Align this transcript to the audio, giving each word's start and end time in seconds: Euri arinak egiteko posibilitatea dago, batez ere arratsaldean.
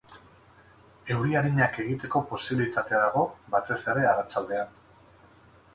Euri 1.15 1.37
arinak 1.41 1.77
egiteko 1.83 2.23
posibilitatea 2.33 3.03
dago, 3.05 3.27
batez 3.57 3.79
ere 3.95 4.09
arratsaldean. 4.15 4.75